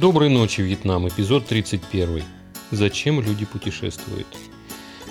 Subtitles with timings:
[0.00, 2.22] Доброй ночи, Вьетнам, эпизод 31.
[2.70, 4.26] Зачем люди путешествуют?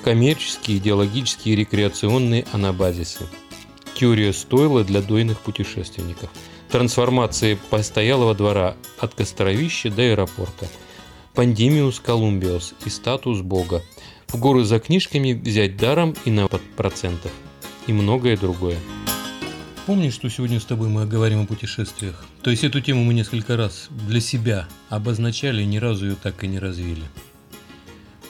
[0.04, 3.28] Коммерческие, идеологические рекреационные анабазисы.
[3.94, 6.32] Теория стойла для дойных путешественников.
[6.72, 10.68] Трансформация постоялого двора от Костровища до аэропорта.
[11.36, 13.84] Пандемиус Колумбиус и статус Бога.
[14.28, 17.32] В горы за книжками взять даром и на процентов.
[17.86, 18.80] И многое другое.
[19.90, 22.24] Помнишь, что сегодня с тобой мы говорим о путешествиях?
[22.44, 26.48] То есть эту тему мы несколько раз для себя обозначали ни разу ее так и
[26.48, 27.02] не развили.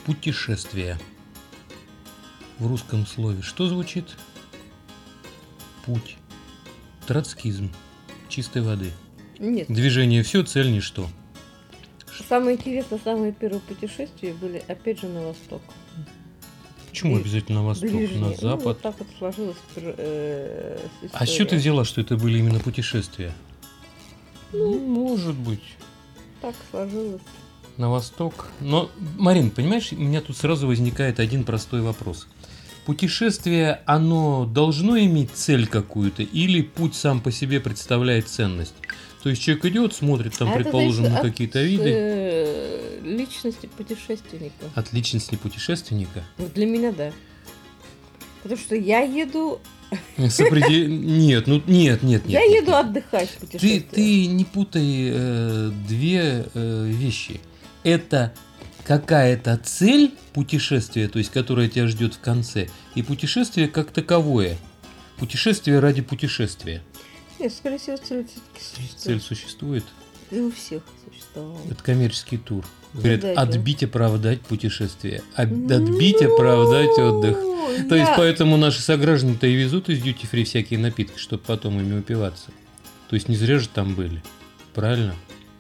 [0.06, 0.98] Путешествие.
[2.60, 4.06] В русском слове что звучит?
[5.86, 6.16] Путь.
[7.06, 7.70] Троцкизм.
[8.30, 8.94] Чистой воды.
[9.38, 9.68] Нет.
[9.68, 11.10] Движение все, цель ничто.
[12.30, 15.62] Самое интересное, самые первые путешествия были опять же на восток.
[16.90, 18.20] Почему обязательно на восток, Ближние.
[18.20, 18.64] на Ну, запад?
[18.66, 19.58] вот так вот сложилось.
[19.76, 20.78] э,
[21.14, 23.32] а с чего ты взяла, что это были именно путешествия?
[24.54, 25.62] Ну, может быть.
[26.42, 27.22] Так сложилось.
[27.78, 28.48] на восток.
[28.60, 32.28] Но, Марин, понимаешь, у меня тут сразу возникает один простой вопрос.
[32.86, 38.74] Путешествие, оно должно иметь цель какую-то или путь сам по себе представляет ценность?
[39.24, 44.66] То есть человек идет, смотрит там, А предположим, на какие-то виды э, личности путешественника.
[44.76, 46.24] от личности путешественника.
[46.38, 47.12] Вот для меня да.
[48.44, 49.60] Потому что я еду,
[50.18, 52.30] С определ- Нет, ну нет, нет, нет.
[52.30, 52.80] я нет, еду нет.
[52.86, 53.82] отдыхать в Ты, путешествие.
[53.82, 57.42] ты не путай э, две э, вещи.
[57.84, 58.34] Это
[58.86, 64.58] какая-то цель путешествия, то есть которая тебя ждет в конце, и путешествие как таковое.
[65.18, 66.82] Путешествие ради путешествия.
[67.40, 69.84] Нет, скорее всего, цель все-таки Цель существует.
[70.32, 71.58] И у всех существовала.
[71.70, 72.64] Это коммерческий тур.
[72.94, 73.42] Говорят, Задача.
[73.42, 75.24] отбить, оправдать путешествие.
[75.36, 77.38] Отбить, оправдать отдых.
[77.42, 81.80] Ну, То есть я- поэтому наши сограждане-то и везут из дьюти-фри всякие напитки, чтобы потом
[81.80, 82.52] ими упиваться.
[83.10, 84.22] То есть не зря же там были.
[84.74, 85.16] Правильно?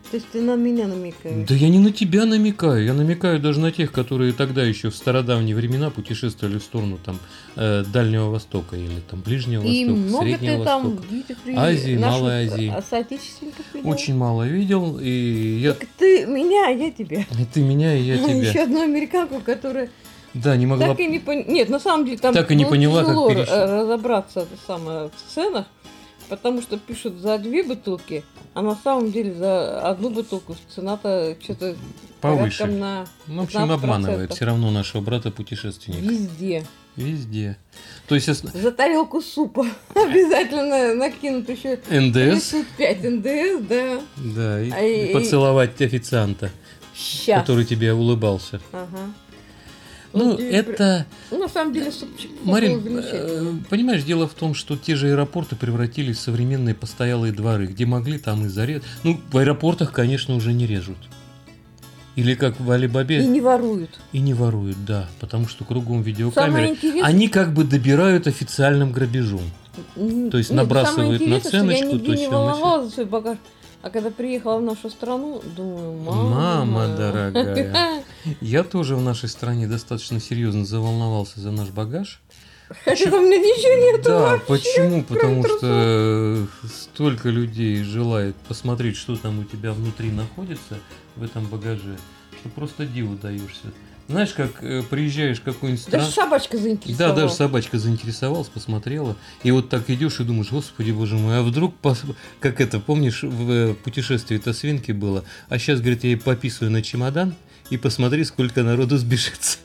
[0.09, 1.47] То есть ты на меня намекаешь.
[1.47, 4.95] Да я не на тебя намекаю, я намекаю даже на тех, которые тогда еще в
[4.95, 7.19] стародавние времена путешествовали в сторону там
[7.55, 11.61] э, Дальнего Востока или там Ближнего И Востока, много Среднего ты там Востока.
[11.61, 12.73] Азии, Малой Азии.
[12.75, 13.87] а, соотечественников видел?
[13.89, 17.19] Очень мало видел, и я Так ты меня, а я тебя.
[17.21, 18.63] и ты меня, и я Еще тебя.
[18.63, 19.89] одну американку, которая
[20.33, 20.87] Да, не могла.
[20.87, 21.45] так и не поняла.
[21.47, 23.53] Нет, на самом деле там Так и не поняла, как тяжело перешли.
[23.53, 25.67] э, разобраться самое, в ценах,
[26.29, 28.23] потому что пишут за две бутылки,
[28.53, 31.75] а на самом деле за одну бутылку цена-то что-то
[32.22, 32.66] Повыше.
[32.67, 33.73] на Ну, в общем, 15%.
[33.73, 36.01] обманывает все равно нашего брата путешественника.
[36.13, 36.66] везде.
[36.95, 37.57] Везде.
[38.07, 44.01] То есть За тарелку супа обязательно накинут еще НДС, 35 НДС, да.
[44.18, 46.50] да, и, А и- и поцеловать официанта,
[46.94, 47.39] Сейчас.
[47.41, 48.59] который тебе улыбался.
[48.73, 49.13] Ага.
[50.13, 51.05] Ну, и это...
[51.31, 55.55] Ну, на самом деле, супчик Марин, э, понимаешь, дело в том, что те же аэропорты
[55.55, 58.83] превратились в современные постоялые дворы, где могли, там и зарезать.
[59.03, 60.97] Ну, в аэропортах, конечно, уже не режут.
[62.15, 63.91] Или как в Алибабе, И не воруют.
[64.11, 66.67] и не воруют, да, потому что кругом Самое видеокамеры.
[66.69, 67.03] интересное...
[67.03, 69.41] Они как бы добирают официальным грабежом.
[69.95, 73.37] То есть набрасывают самое на ценочку, Я то нигде есть не волновалась за свой багаж.
[73.81, 76.66] А когда приехала в нашу страну, думаю, мама...
[76.66, 78.03] Мама дорогая.
[78.41, 82.19] Я тоже в нашей стране достаточно серьезно заволновался за наш багаж.
[82.85, 84.45] Хотя там у меня ничего нету Да, вообще.
[84.47, 85.03] почему?
[85.03, 85.57] Потому трусов.
[85.59, 90.78] что столько людей желает посмотреть, что там у тебя внутри находится
[91.16, 91.97] в этом багаже,
[92.39, 93.72] что просто диву даешься.
[94.09, 96.25] Знаешь, как э, приезжаешь в какой-нибудь Даже стран...
[96.25, 97.15] собачка Да, заинтересовала.
[97.15, 99.15] даже собачка заинтересовалась, посмотрела.
[99.43, 103.21] И вот так идешь и думаешь, господи, боже мой, а вдруг, пос- как это, помнишь,
[103.21, 107.35] в э, путешествии-то свинки было, а сейчас, говорит, я ей пописываю на чемодан,
[107.69, 109.59] и посмотри, сколько народу сбежится.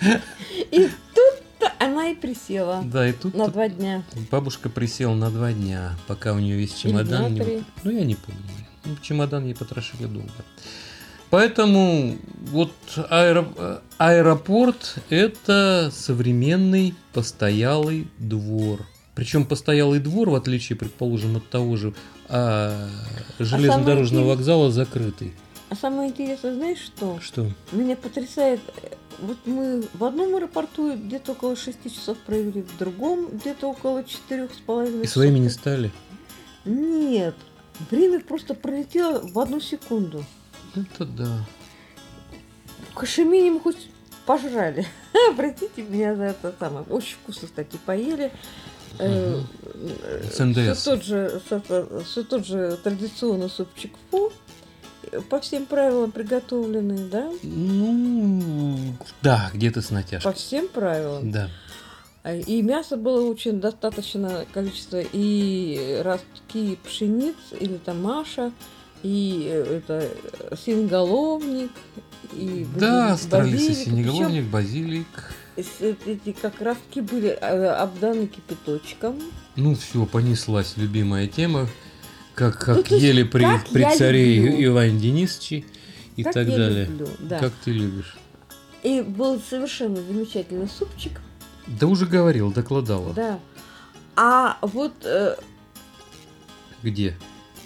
[0.70, 2.82] И тут она и присела.
[2.84, 4.02] Да, и тут На два дня.
[4.30, 7.22] бабушка присела на два дня, пока у нее весь чемодан...
[7.22, 7.64] на не-.
[7.82, 8.42] Ну, я не помню.
[8.84, 10.28] Ну, чемодан ей потрошили долго.
[11.34, 12.16] Поэтому
[12.52, 12.70] вот
[13.10, 18.86] аэро- аэропорт– это современный постоялый двор.
[19.16, 21.92] Причем постоялый двор, в отличие, предположим, от того же
[22.28, 22.88] а,
[23.40, 25.32] железнодорожного интерес- вокзала, закрытый.
[25.70, 27.18] А самое интересное, знаешь что?
[27.20, 27.50] Что?
[27.72, 33.26] Меня потрясает, э, вот мы в одном аэропорту где-то около 6 часов провели, в другом
[33.32, 35.62] где-то около четырех с половиной И своими не часов.
[35.62, 35.90] стали?
[36.64, 37.34] Нет,
[37.90, 40.24] время просто пролетело в одну секунду.
[40.74, 41.44] Это да.
[42.94, 43.88] Кашемини мы хоть
[44.26, 44.86] пожрали.
[45.36, 46.84] Простите меня за это самое.
[46.88, 48.32] Очень вкусно, кстати, поели.
[48.98, 50.78] Э, э, С НДС.
[50.80, 51.40] Все тот же,
[52.04, 54.32] все тот же традиционный супчик фу.
[55.10, 57.30] э, По всем правилам приготовленный, да?
[57.42, 58.78] Ну,
[59.22, 60.32] да, где-то с По натяжкой.
[60.34, 61.30] всем правилам.
[61.32, 61.50] Да.
[62.22, 68.52] А, И мяса было очень достаточное количество, и ростки пшениц, или там маша,
[69.04, 70.08] и э, это
[70.50, 71.70] э, синголовник,
[72.32, 73.84] и Да, базилик, астролиса, базилик.
[73.86, 75.06] синеголовник, базилик.
[75.56, 79.20] Эти как раз таки были э, обданы кипяточком.
[79.54, 81.68] Ну все, понеслась любимая тема,
[82.34, 84.64] как, как Ну, то есть, ели при, как при царе люблю.
[84.72, 85.64] Иване Денисовиче
[86.16, 86.86] и как так я далее.
[86.86, 87.38] люблю, да.
[87.38, 88.16] Как ты любишь.
[88.82, 91.20] И был совершенно замечательный супчик,
[91.68, 93.12] Да уже говорил, докладала.
[93.14, 93.38] да.
[94.16, 95.36] А вот э,
[96.82, 97.16] Где?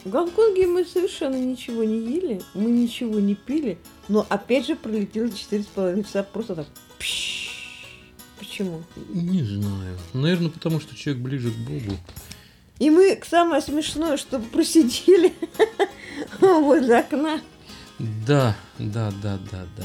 [0.05, 3.79] В Гонконге мы совершенно ничего не ели, мы ничего не пили,
[4.09, 6.67] но опять же пролетело четыре с половиной часа просто так.
[8.39, 8.83] Почему?
[9.13, 9.99] Не знаю.
[10.15, 11.97] Наверное, потому что человек ближе к Богу.
[12.79, 15.33] И мы, самое смешное, что просидели
[16.41, 17.41] возле окна.
[17.99, 19.85] Да, да, да, да, да,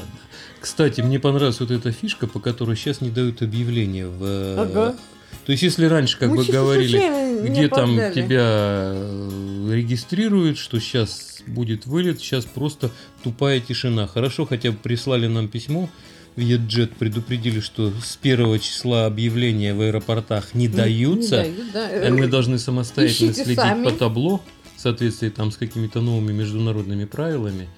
[0.60, 4.22] Кстати, мне понравилась вот эта фишка, по которой сейчас не дают объявления в.
[4.24, 4.96] э, Ага.
[5.44, 8.94] То есть, если раньше как Мы бы говорили, где там тебя
[9.74, 12.90] регистрируют, что сейчас будет вылет, сейчас просто
[13.22, 14.06] тупая тишина.
[14.06, 15.90] Хорошо, хотя бы прислали нам письмо
[16.36, 21.44] в Еджет, предупредили, что с первого числа объявления в аэропортах не Не- даются.
[21.44, 22.10] не дают, да.
[22.10, 23.84] Мы должны самостоятельно Ищите следить сами.
[23.84, 24.42] по табло
[24.76, 27.68] в соответствии там с какими-то новыми международными правилами.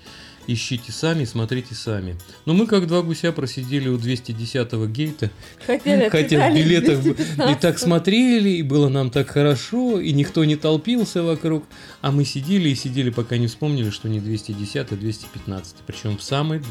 [0.49, 2.17] Ищите сами, смотрите сами.
[2.45, 5.31] Но мы как два гуся просидели у 210-го гейта,
[5.67, 7.61] Хотели, хотя в билетах и 215.
[7.61, 11.65] так смотрели, и было нам так хорошо, и никто не толпился вокруг,
[12.01, 16.23] а мы сидели и сидели, пока не вспомнили, что не 210, а 215, причем в
[16.23, 16.63] самой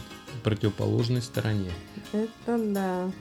[0.44, 1.72] противоположной стороне.
[2.14, 3.12] Это да.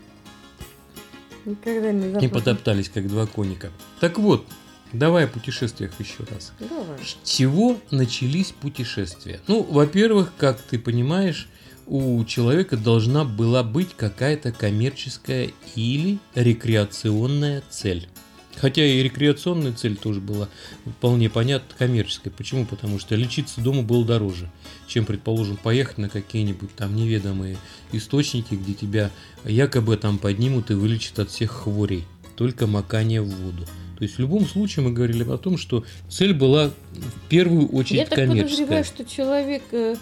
[1.45, 2.31] Никогда не И забуду.
[2.31, 3.71] потоптались, как два коника.
[4.01, 4.47] Так вот,
[4.95, 6.53] давай о путешествиях еще раз.
[6.59, 6.99] Давай.
[7.03, 9.41] С чего начались путешествия?
[9.47, 11.49] Ну, во-первых, как ты понимаешь,
[11.87, 18.09] у человека должна была быть какая-то коммерческая или рекреационная цель.
[18.57, 20.49] Хотя и рекреационная цель тоже была
[20.87, 22.33] вполне понятна коммерческая.
[22.33, 22.67] Почему?
[22.67, 24.51] Потому что лечиться дома было дороже,
[24.87, 27.57] чем, предположим, поехать на какие-нибудь там неведомые
[27.93, 29.11] источники, где тебя
[29.45, 32.05] якобы там поднимут и вылечат от всех хворей.
[32.37, 33.67] Только макание в воду.
[33.97, 38.01] То есть в любом случае мы говорили о том, что цель была в первую очередь
[38.01, 38.67] Я так коммерческая.
[38.67, 39.97] подозреваю, что человек э,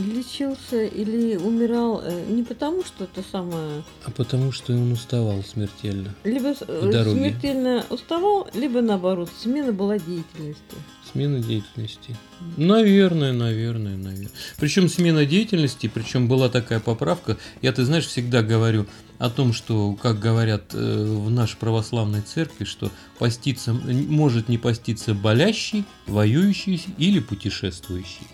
[0.00, 3.82] лечился или умирал э, не потому, что это самое...
[4.04, 6.14] А потому что он уставал смертельно.
[6.24, 10.76] Либо э, смертельно уставал, либо наоборот, смена была деятельности.
[11.10, 12.16] Смена деятельности.
[12.56, 14.30] Наверное, наверное, наверное.
[14.58, 17.38] Причем смена деятельности, причем была такая поправка.
[17.62, 18.86] Я, ты знаешь, всегда говорю
[19.18, 25.14] о том, что, как говорят э, в нашей православной церкви, что поститься может не поститься
[25.14, 28.26] болящий, воюющий или путешествующий.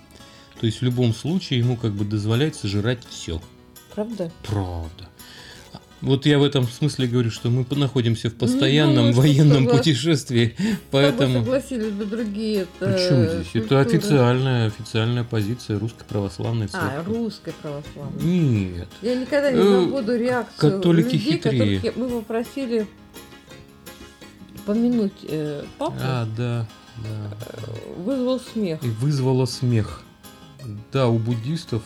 [0.62, 3.42] То есть в любом случае ему как бы дозволяется жрать все.
[3.96, 4.30] Правда?
[4.46, 5.08] Правда.
[6.00, 10.54] Вот я в этом смысле говорю, что мы находимся в постоянном что военном согла- путешествии,
[10.92, 11.40] Поэтому...
[11.40, 12.60] согласились бы другие.
[12.78, 13.48] Это Причем здесь?
[13.48, 13.80] Это культуры.
[13.80, 16.90] официальная, официальная позиция русской православной церкви.
[16.96, 18.22] А, русской православной.
[18.22, 18.88] Нет.
[19.02, 21.76] Я никогда не Э, забуду реакцию католики людей, хитрее.
[21.80, 22.86] которых мы попросили
[24.64, 25.96] помянуть э, папу.
[26.00, 26.68] А, да,
[26.98, 27.36] да.
[27.96, 28.80] Вызвал смех.
[28.84, 30.04] И вызвало смех.
[30.92, 31.82] Да, у буддистов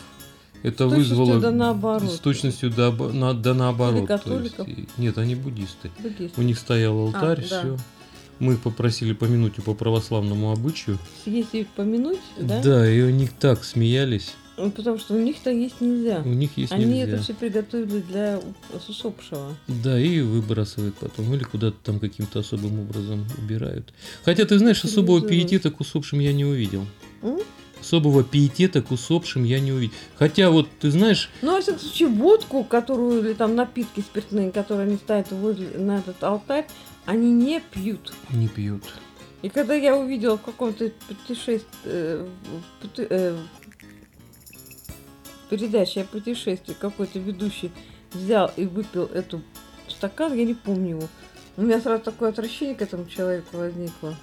[0.63, 1.41] это С вызвало...
[1.41, 2.11] да наоборот.
[2.11, 3.99] С точностью да, на- да наоборот.
[4.01, 4.25] Или то есть,
[4.57, 4.69] католиков.
[4.69, 5.91] и- нет, они буддисты.
[5.99, 6.39] Буддист.
[6.39, 7.61] У них стоял алтарь, А, да.
[7.61, 7.77] все.
[8.39, 10.99] Мы их попросили помянуть по православному обычаю.
[11.25, 12.91] Если их помянуть, да?
[12.91, 14.35] и они так смеялись.
[14.59, 16.23] Ну, Потому что у них-то есть нельзя.
[16.25, 17.13] У них есть Они нельзя.
[17.15, 19.55] это все приготовили для у- усопшего.
[19.69, 23.93] Да, и выбрасывают потом, или куда-то там каким-то особым образом убирают.
[24.25, 26.87] Хотя, ты знаешь, особого пиетета к усопшим я не увидел.
[27.23, 27.39] М?
[27.81, 29.95] Особого пиетета к усопшим я не увидел.
[30.17, 34.89] Хотя, вот, ты знаешь, Ну, во всяком случае, водку, которую, или там напитки спиртные, которые
[34.89, 36.67] они ставят возле, на этот алтарь,
[37.05, 38.13] они не пьют.
[38.31, 38.83] не пьют.
[39.43, 42.27] И когда я увидела в каком-то путешествии,
[45.51, 47.71] передаче о путешествии, какой-то ведущий
[48.13, 49.43] взял и выпил эту
[49.89, 51.09] стакан, я не помню его.
[51.57, 54.17] У меня сразу такое отвращение к этому человеку возникло.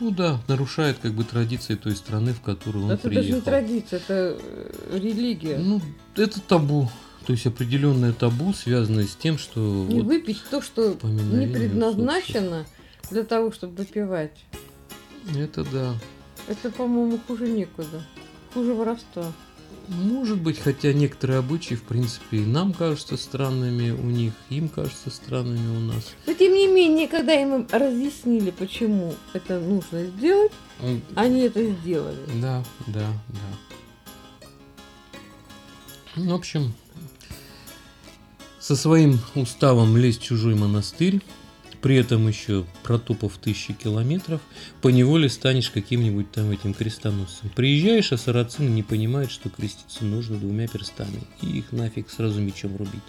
[0.00, 3.28] Ну да, нарушает как бы традиции той страны, в которую он это приехал.
[3.28, 5.58] даже не традиция, это э, религия.
[5.58, 5.80] Ну,
[6.16, 6.90] это табу.
[7.26, 12.66] То есть определенное табу, связанное с тем, что не вот выпить то, что не предназначено
[13.10, 14.44] для того, чтобы выпивать.
[15.34, 15.94] это да.
[16.48, 18.02] Это, по-моему, хуже некуда.
[18.52, 19.32] Хуже воровства.
[19.88, 25.10] Может быть, хотя некоторые обычаи, в принципе, и нам кажутся странными у них, им кажутся
[25.10, 26.14] странными у нас.
[26.26, 32.18] Но тем не менее, когда им разъяснили, почему это нужно сделать, М, они это сделали.
[32.40, 34.46] Да, да, да.
[36.16, 36.72] Ну, в общем,
[38.60, 41.20] со своим уставом лезть в чужой монастырь,
[41.84, 44.40] при этом еще протопав тысячи километров,
[44.80, 47.50] по неволе станешь каким-нибудь там этим крестоносцем.
[47.54, 52.74] Приезжаешь, а сарацины не понимают, что креститься нужно двумя перстами, и их нафиг сразу мечом
[52.78, 53.02] рубить.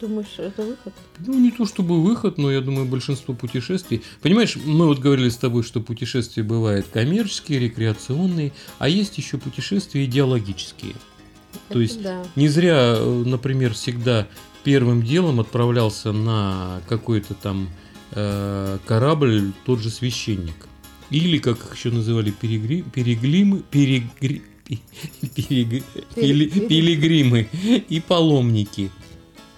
[0.00, 0.94] Думаешь, это выход?
[1.18, 4.04] Ну, не то чтобы выход, но я думаю, большинство путешествий...
[4.22, 10.04] Понимаешь, мы вот говорили с тобой, что путешествия бывают коммерческие, рекреационные, а есть еще путешествия
[10.04, 10.92] идеологические.
[11.52, 12.24] Это То есть да.
[12.36, 14.28] Не зря, э, например, всегда
[14.64, 17.68] первым делом отправлялся на какой-то там
[18.12, 20.66] э, корабль тот же священник.
[21.10, 27.48] Или, как их еще называли, перегри, переглимы, перегри, перег- пили- пилигримы
[27.88, 28.90] и паломники.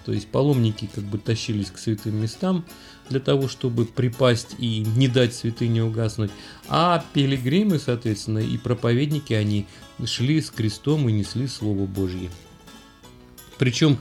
[0.05, 2.65] То есть паломники как бы тащились к святым местам
[3.09, 6.31] для того, чтобы припасть и не дать святыне угаснуть.
[6.67, 9.67] А пилигримы, соответственно, и проповедники, они
[10.05, 12.29] шли с крестом и несли Слово Божье.
[13.57, 13.99] Причем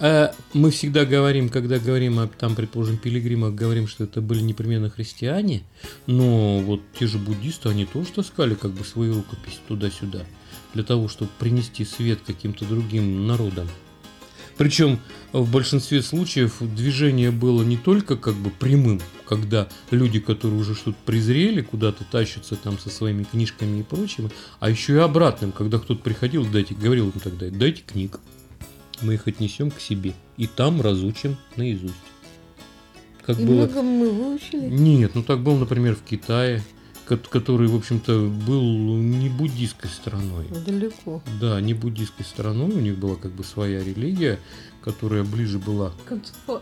[0.00, 5.62] мы всегда говорим, когда говорим о, там, предположим, пилигримах, говорим, что это были непременно христиане,
[6.06, 10.24] но вот те же буддисты, они тоже таскали как бы свои рукописи туда-сюда,
[10.74, 13.68] для того, чтобы принести свет каким-то другим народам.
[14.56, 15.00] Причем
[15.32, 20.96] в большинстве случаев движение было не только как бы прямым, когда люди, которые уже что-то
[21.04, 26.00] презрели, куда-то тащатся там со своими книжками и прочим, а еще и обратным, когда кто-то
[26.02, 28.20] приходил, дайте, говорил им тогда, дайте книг,
[29.02, 31.94] мы их отнесем к себе и там разучим наизусть.
[33.24, 33.64] Как И было...
[33.66, 34.60] много мы выучили.
[34.68, 36.62] Нет, ну так был, например, в Китае,
[37.06, 38.62] ко- который, в общем-то, был
[38.98, 40.46] не буддийской страной.
[40.66, 41.22] Далеко.
[41.40, 44.38] Да, не буддийской страной, у них была как бы своя религия,
[44.82, 45.92] которая ближе была.
[46.08, 46.60] Концфо-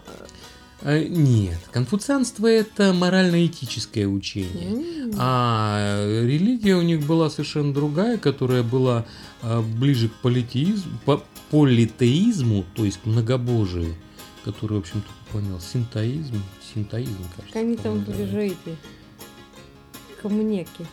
[0.85, 5.05] А, нет, конфуцианство это морально-этическое учение.
[5.07, 5.13] М.
[5.17, 9.05] А религия у них была совершенно другая, которая была
[9.43, 11.23] а, ближе к политеизму, по-
[11.53, 13.95] политеизму, то есть многобожию,
[14.43, 16.43] который, в общем-то, понял, синтоизм,
[16.75, 17.59] синтоизм, кажется.
[17.59, 18.57] Они там жить?
[20.21, 20.87] Коммунеки.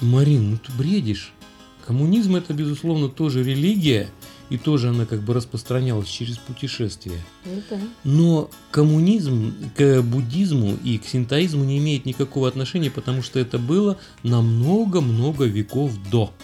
[0.00, 1.32] Марин, ну ты бредишь.
[1.86, 4.10] Коммунизм это, безусловно, тоже религия,
[4.50, 7.18] и тоже она как бы распространялась через путешествия.
[7.46, 7.80] Ну да.
[8.04, 13.98] Но коммунизм к буддизму и к синтоизму не имеет никакого отношения, потому что это было
[14.22, 16.34] на много-много веков до.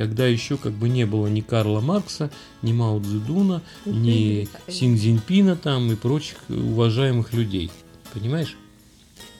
[0.00, 2.30] Когда еще как бы не было ни Карла Маркса,
[2.62, 7.70] ни Мао Цзэдуна, ни Син Цзиньпина там и прочих уважаемых людей.
[8.14, 8.56] Понимаешь?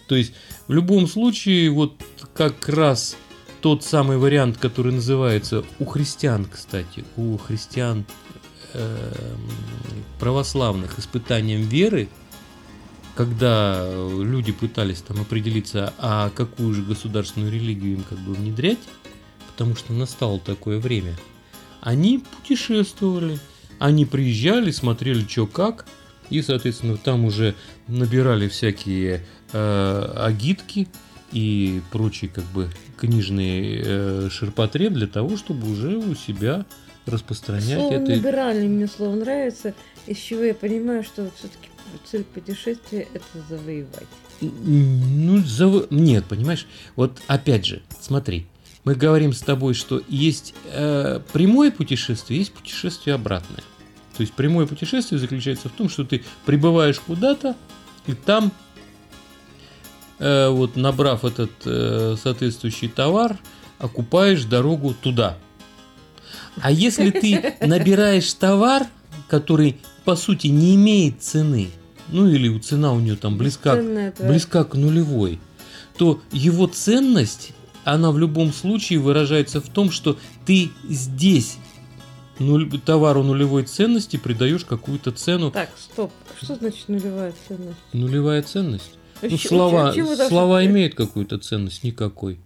[0.06, 0.34] То есть
[0.68, 1.94] в любом случае вот
[2.34, 3.16] как раз
[3.62, 8.04] тот самый вариант, который называется у христиан, кстати, у христиан
[8.74, 9.40] эм,
[10.18, 12.10] православных испытанием веры,
[13.14, 18.78] когда люди пытались там определиться, а какую же государственную религию им как бы внедрять,
[19.60, 21.14] потому что настало такое время,
[21.82, 23.38] они путешествовали,
[23.78, 25.84] они приезжали, смотрели, что как,
[26.30, 27.54] и, соответственно, там уже
[27.86, 30.88] набирали всякие э, агитки
[31.32, 36.64] и прочие как бы книжные э, ширпотреб для того, чтобы уже у себя
[37.04, 38.12] распространять Слово это.
[38.12, 39.74] набирали мне слово нравится,
[40.06, 41.68] из чего я понимаю, что все-таки
[42.10, 44.08] цель путешествия это завоевать.
[44.40, 48.46] Ну, зав- нет, понимаешь, вот опять же, смотри,
[48.84, 53.62] мы говорим с тобой, что есть э, прямое путешествие, есть путешествие обратное.
[54.16, 57.56] То есть прямое путешествие заключается в том, что ты прибываешь куда-то,
[58.06, 58.52] и там,
[60.18, 63.38] э, вот набрав этот э, соответствующий товар,
[63.78, 65.36] окупаешь дорогу туда.
[66.60, 68.86] А если ты набираешь товар,
[69.28, 71.70] который по сути не имеет цены,
[72.08, 73.76] ну или цена у нее там близка,
[74.18, 75.38] близка к нулевой,
[75.96, 77.52] то его ценность,
[77.84, 81.58] она в любом случае выражается в том, что ты здесь
[82.38, 85.50] нуль- товару нулевой ценности придаешь какую-то цену.
[85.50, 86.12] Так, стоп.
[86.42, 87.78] Что значит нулевая ценность?
[87.92, 88.90] Нулевая ценность?
[89.22, 91.84] Ну, Чё- слова, должны- слова имеют какую-то ценность?
[91.84, 92.38] Никакой.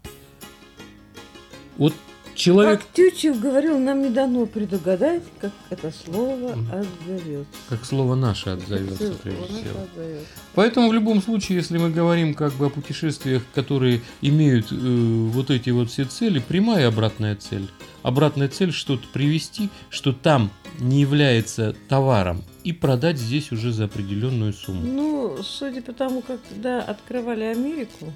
[1.76, 1.95] Вот
[2.35, 7.47] человек, Как Тютчев говорил, нам не дано предугадать, как это слово отзовется.
[7.69, 9.81] как слово наше отзовется Слово прежде наше всего.
[9.83, 10.26] отзовется.
[10.55, 15.50] Поэтому в любом случае, если мы говорим как бы о путешествиях, которые имеют э, вот
[15.50, 17.69] эти вот все цели, прямая обратная цель.
[18.03, 24.53] Обратная цель что-то привести, что там не является товаром, и продать здесь уже за определенную
[24.53, 24.83] сумму.
[24.85, 28.12] Ну, судя по тому, как тогда открывали Америку,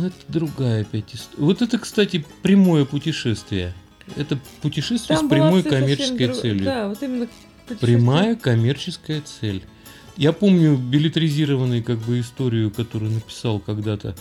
[0.00, 1.44] Ну, это другая опять история.
[1.44, 3.74] Вот это, кстати, прямое путешествие.
[4.16, 6.64] Это путешествие там с прямой коммерческой друг- целью.
[6.64, 7.28] Да, вот именно.
[7.80, 9.62] Прямая коммерческая цель.
[10.16, 14.16] Я помню билетризированную как бы историю, которую написал когда-то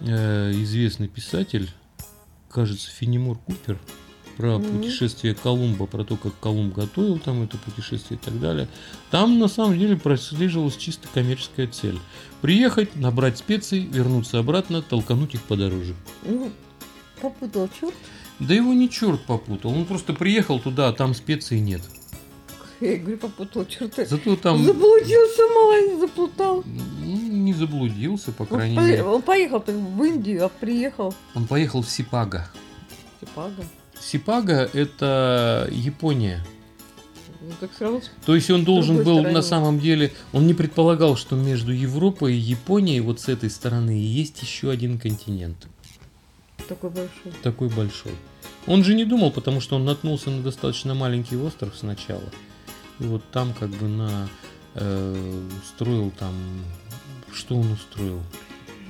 [0.00, 1.70] э, известный писатель,
[2.50, 3.78] кажется, Фенимор Купер.
[4.38, 4.78] Про Мгм.
[4.78, 8.68] путешествие Колумба, про то, как Колумб готовил там это путешествие и так далее,
[9.10, 11.98] там на самом деле прослеживалась чисто коммерческая цель.
[12.40, 15.94] Приехать, набрать специй, вернуться обратно, толкануть их подороже.
[16.24, 16.50] Ну,
[17.20, 17.94] попутал, черт.
[18.38, 21.82] Да его не черт попутал, он просто приехал туда, а там специй нет.
[22.80, 23.96] Я говорю, попутал, черт.
[24.08, 26.62] Зато там Заблудился, малый, заплутал.
[26.64, 29.02] ну, не заблудился, по Он, крайней по- мере.
[29.02, 32.48] он поехал в Индию, а приехал Он поехал в Сипага.
[33.20, 33.64] Типага.
[34.00, 36.44] Сипага это Япония.
[37.40, 39.30] Ну, так сразу То есть он должен был стороне.
[39.30, 43.90] на самом деле, он не предполагал, что между Европой и Японией вот с этой стороны
[43.90, 45.68] есть еще один континент,
[46.68, 47.32] такой большой.
[47.42, 48.12] такой большой.
[48.66, 52.24] Он же не думал, потому что он наткнулся на достаточно маленький остров сначала.
[52.98, 54.28] И вот там как бы на
[54.74, 56.34] э, устроил там,
[57.32, 58.20] что он устроил?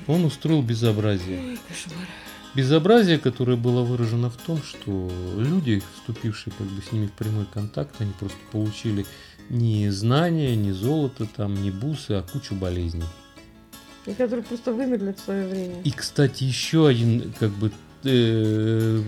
[0.07, 1.39] Он устроил безобразие.
[1.39, 2.07] Ой, кошмар.
[2.55, 7.47] Безобразие, которое было выражено в том, что люди, вступившие как бы с ними в прямой
[7.53, 9.07] контакт, они просто получили
[9.51, 13.05] не знания, не золото, там, не бусы, а кучу болезней.
[14.07, 15.83] И которые просто вымерли в свое время.
[15.83, 17.71] И, кстати, еще один, как бы,
[18.05, 19.03] э,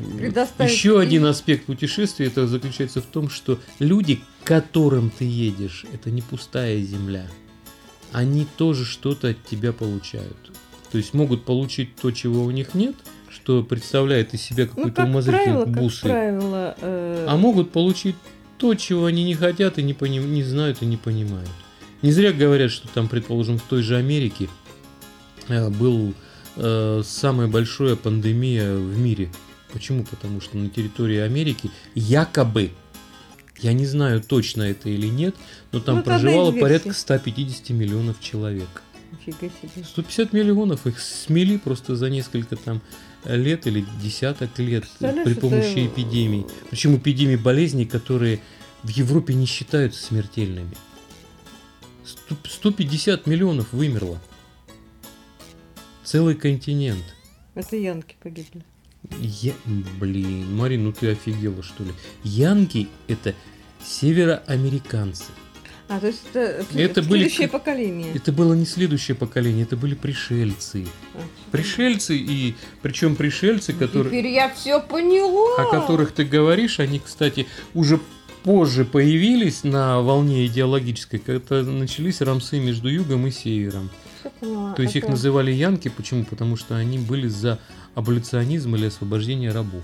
[0.59, 5.87] еще им- один аспект путешествия, это заключается в том, что люди, к которым ты едешь,
[5.93, 7.27] это не пустая земля.
[8.13, 10.53] Они тоже что-то от тебя получают.
[10.91, 12.97] То есть могут получить то, чего у них нет,
[13.31, 16.03] что представляет из себя Ну, какой-то как умозрительный правило, как бусы.
[16.03, 18.17] правило, э, А могут получить
[18.59, 21.49] то, чего они не хотят и не, пони- не знают и не понимают.
[22.03, 24.49] Не зря говорят, что там, предположим, в той же Америке
[25.49, 26.15] э, был
[26.57, 29.31] э, самая большая пандемия в мире.
[29.73, 30.05] Почему?
[30.05, 32.71] Потому что на территории Америки якобы,
[33.61, 35.37] я не знаю точно это или нет,
[35.73, 38.83] но там Ну, проживало порядка 150 миллионов человек.
[39.13, 39.85] Нифига себе.
[39.85, 42.81] 150 миллионов их смели просто за несколько там
[43.25, 46.47] лет или десяток лет Представляешь, при это- помощи эпидемий.
[46.71, 48.41] Причем эпидемий болезней, которые
[48.83, 50.75] в Европе не считаются смертельными.
[52.05, 54.21] Сто- 150 миллионов вымерло.
[56.05, 57.05] Целый континент.
[57.55, 58.65] Это янки погибли.
[59.21, 59.53] Я...
[59.99, 61.93] Блин, Марин, ну ты офигела, что ли?
[62.25, 63.35] Янки это
[63.85, 65.25] североамериканцы.
[65.93, 68.13] А, то есть это, Это были следующее к- поколение.
[68.15, 70.87] Это было не следующее поколение, это были пришельцы.
[71.15, 71.19] А,
[71.51, 75.57] Пришельцы, и причем пришельцы, которые, Теперь я все поняла.
[75.61, 77.99] о которых ты говоришь, они, кстати, уже
[78.45, 83.91] позже появились на волне идеологической, когда начались рамсы между югом и севером.
[84.41, 84.75] Поняла.
[84.75, 86.25] То есть их Это- называли янки, почему?
[86.25, 87.59] Потому что они были за
[87.97, 89.83] аболиционизм или освобождение рабов.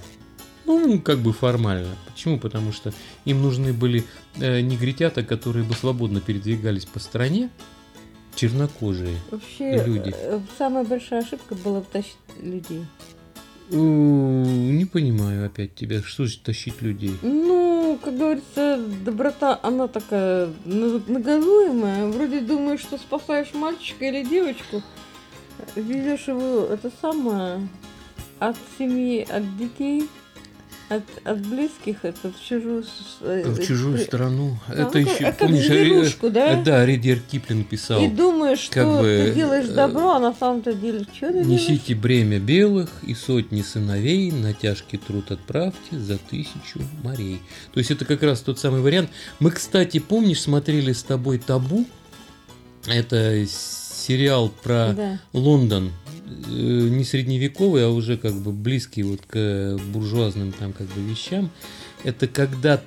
[0.66, 1.94] Ну, как бы формально.
[2.12, 2.38] Почему?
[2.38, 2.92] Потому что
[3.24, 4.04] им нужны были
[4.36, 7.50] э, негритята, которые бы свободно передвигались по стране,
[8.34, 9.16] чернокожие.
[9.30, 10.12] Вообще, люди.
[10.16, 12.84] э, самая большая ошибка была тащить людей.
[13.70, 17.16] Не понимаю опять тебя, что же тащить людей?
[17.22, 22.06] Ну, как говорится, доброта, она такая на- наказуемая.
[22.06, 24.82] Вроде думаешь, что спасаешь мальчика или девочку,
[25.74, 27.66] везешь его, это самое,
[28.38, 30.08] от семьи, от детей,
[30.88, 32.84] от, от близких, это в чужую...
[33.22, 34.56] э, В чужую при- страну.
[34.68, 36.52] Да, это ну, еще, а как помнишь, э, зверушку, да?
[36.60, 38.04] э, да, Редьярд Киплинг писал.
[38.04, 41.42] И думаешь, что как бы, ты делаешь э, добро, а на самом-то деле что ты
[41.44, 41.46] делаешь?
[41.46, 47.40] Несите бремя белых и сотни сыновей, на тяжкий труд отправьте за тысячу морей.
[47.72, 49.10] То есть это как раз тот самый вариант.
[49.40, 51.84] Мы, кстати, помнишь, смотрели с тобой «Табу»?
[52.86, 55.20] Это сериал про Да.
[55.32, 55.90] Лондон.
[56.26, 61.50] Э, Не средневековый, а уже как бы близкий вот к буржуазным там как бы вещам.
[62.04, 62.80] Это когда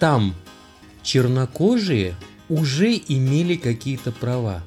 [0.00, 0.34] там
[1.02, 2.14] чернокожие
[2.48, 4.62] уже имели какие-то права.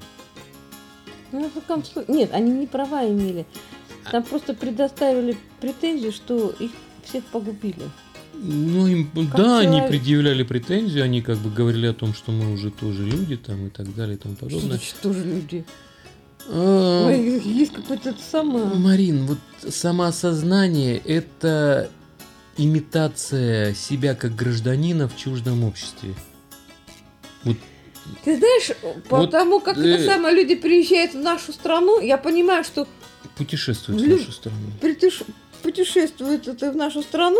[1.32, 2.16] Ну, в таком случае...
[2.16, 3.46] Нет, они не права имели.
[4.12, 6.72] Там просто предоставили претензию, что их
[7.04, 7.84] всех погубили.
[8.34, 9.90] Ну, им, да, они человек.
[9.90, 13.70] предъявляли претензию, они как бы говорили о том, что мы уже тоже люди там и
[13.70, 14.70] так далее и тому Что подобное.
[14.70, 15.66] значит тоже люди?
[16.48, 18.66] Ой, Есть какое-то самое...
[18.66, 19.38] Марин, вот
[19.74, 21.90] самоосознание– это
[22.58, 26.14] имитация себя как гражданина в чуждом обществе.
[28.24, 28.72] Ты знаешь,
[29.08, 32.88] потому как э, это самое, люди приезжают в нашу страну, я понимаю, что
[33.38, 34.58] Путешествует в нашу страну.
[34.82, 35.24] притыш-
[35.62, 37.40] путешествуют это в нашу страну,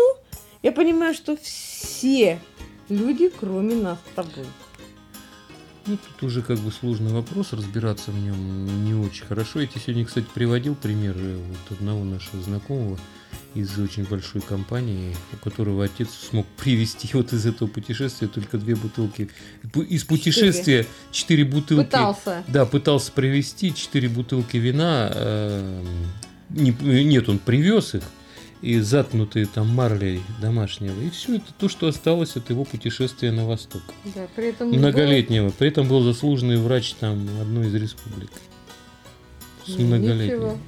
[0.62, 2.40] я понимаю, что все
[2.88, 4.46] люди, кроме нас с тобой.
[5.90, 9.60] Ну, тут уже как бы сложный вопрос, разбираться в нем не очень хорошо.
[9.60, 12.96] Я тебе сегодня, кстати, приводил пример э, вот одного нашего знакомого
[13.56, 18.76] из очень большой компании, у которого отец смог привезти вот из этого путешествия только две
[18.76, 19.30] бутылки.
[19.88, 21.86] Из путешествия четыре бутылки.
[21.86, 22.44] Пытался.
[22.46, 25.10] Да, пытался привезти четыре бутылки вина.
[25.12, 25.84] э,
[26.50, 28.04] не- нет, он привез их.
[28.62, 31.00] И затнутые там марлей домашнего.
[31.00, 33.82] И все это то, что осталось от его путешествия на восток.
[34.14, 35.50] Да, при этом Многолетнего.
[35.50, 38.30] При этом был заслуженный врач там одной из республик.
[39.66, 40.24] С Ну, многолетним.
[40.26, 40.58] ничего.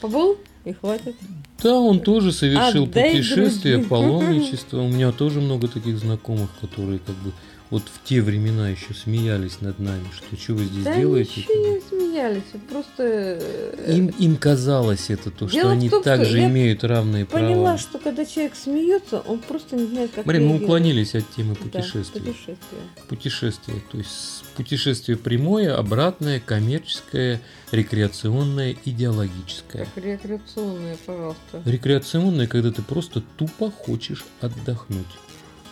[0.00, 1.14] Побыл и хватит.
[1.62, 3.88] Да, он тоже совершил Отдай путешествие, другим.
[3.88, 4.80] паломничество.
[4.82, 7.32] У меня тоже много таких знакомых, которые как бы
[7.70, 11.40] вот в те времена еще смеялись над нами, что что вы здесь да делаете?
[11.40, 13.02] ничего не смеялись, просто...
[13.02, 16.84] э, Им, им казалось это то, что Дело в они том, что также я имеют
[16.84, 17.78] равные Поняла, права.
[17.78, 21.60] что когда человек смеется, он просто не знает, как Марин, мы уклонились от темы Да,
[21.62, 22.20] путешествий.
[22.22, 22.78] путешествия.
[23.08, 27.40] Путешествие, то есть путешествие прямое, обратное, коммерческое,
[27.72, 29.86] рекреационное, идеологическое.
[29.94, 31.62] Как рекреационные, пожалуйста.
[31.64, 35.06] Рекреационное, когда ты просто тупо хочешь отдохнуть.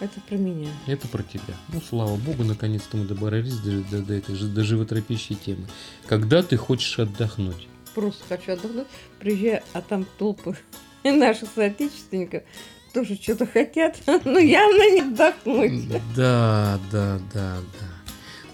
[0.00, 0.70] Это про меня.
[0.86, 1.54] Это про тебя.
[1.72, 5.66] Ну, слава богу, наконец-то мы добрались до, до- до этой же- до животрепещущей темы.
[6.06, 7.68] Когда ты хочешь отдохнуть?
[7.94, 8.86] Просто хочу отдохнуть.
[9.20, 10.56] Приезжаю, а там толпы
[11.04, 12.42] наших соотечественников
[12.92, 15.88] тоже что-то хотят, но явно не отдохнуть.
[16.16, 17.88] Да, да, да, да.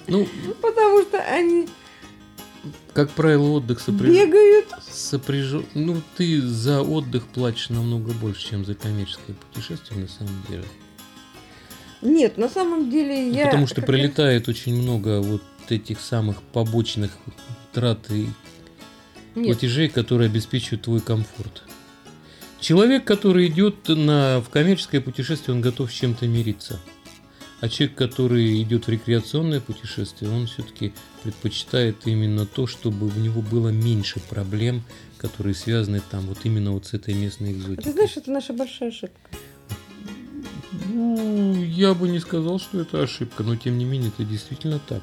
[0.06, 0.26] Ну,
[0.60, 1.68] Потому что они
[2.92, 4.26] как правило, отдых сопряжен...
[4.28, 4.66] бегают.
[4.90, 5.64] сопряжен...
[5.74, 10.64] Ну, ты за отдых платишь намного больше, чем за коммерческое путешествие, на самом деле.
[12.02, 13.44] Нет, на самом деле Ну, я...
[13.46, 17.16] Потому что прилетает очень много вот этих самых побочных
[17.72, 18.30] трат и раз-
[19.34, 21.62] Нет, платежей, которые обеспечивают твой комфорт.
[22.60, 26.78] Человек, который идет на, в коммерческое путешествие, он готов с чем-то мириться.
[27.60, 33.42] А человек, который идет в рекреационное путешествие, он все-таки предпочитает именно то, чтобы у него
[33.42, 34.82] было меньше проблем,
[35.18, 37.92] которые связаны там вот именно вот с этой местной а ты экзотикой.
[37.92, 39.30] знаешь, это наша большая ошибка.
[40.72, 45.02] Ну, я бы не сказал, что это ошибка, но тем не менее это действительно так.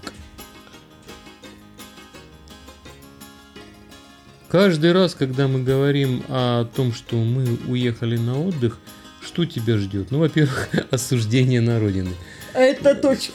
[4.47, 8.79] Каждый раз, когда мы говорим о том, что мы уехали на отдых,
[9.21, 10.09] что тебя ждет?
[10.09, 12.11] Ну, во-первых, осуждение на родины.
[12.53, 13.33] Это точно.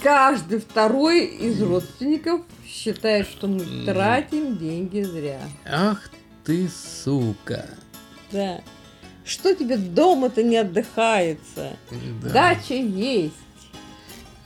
[0.00, 5.40] Каждый второй из родственников считает, что мы тратим деньги зря.
[5.68, 6.10] Ах
[6.44, 7.66] ты, сука.
[8.30, 8.60] Да.
[9.24, 11.76] Что тебе дома-то не отдыхается?
[12.22, 12.28] Да.
[12.30, 13.34] Дача есть.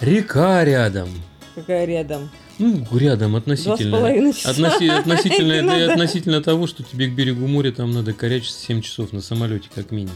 [0.01, 1.09] Река рядом.
[1.55, 2.29] Какая рядом?
[2.59, 3.97] Ну, рядом Два с относительно.
[3.99, 4.51] половиной часа.
[4.51, 9.13] Относи- относительно, да, относительно того, что тебе к берегу моря там надо корячиться 7 часов
[9.13, 10.15] на самолете, как минимум.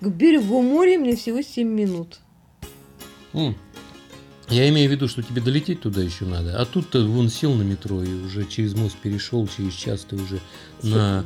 [0.00, 2.18] К берегу моря мне всего 7 минут.
[3.32, 3.56] М.
[4.48, 6.60] Я имею в виду, что тебе долететь туда еще надо.
[6.60, 10.16] А тут ты вон сел на метро и уже через мост перешел, через час ты
[10.16, 10.40] уже
[10.82, 11.24] на